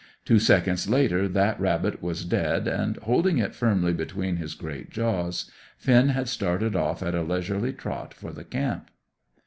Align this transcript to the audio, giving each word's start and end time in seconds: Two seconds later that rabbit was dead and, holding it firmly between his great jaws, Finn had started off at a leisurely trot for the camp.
Two 0.25 0.39
seconds 0.39 0.89
later 0.89 1.27
that 1.27 1.59
rabbit 1.59 2.01
was 2.01 2.25
dead 2.25 2.67
and, 2.67 2.97
holding 3.03 3.37
it 3.37 3.53
firmly 3.53 3.93
between 3.93 4.37
his 4.37 4.55
great 4.55 4.89
jaws, 4.89 5.51
Finn 5.77 6.09
had 6.09 6.27
started 6.27 6.75
off 6.75 7.03
at 7.03 7.13
a 7.13 7.21
leisurely 7.21 7.71
trot 7.71 8.11
for 8.15 8.33
the 8.33 8.43
camp. 8.43 8.89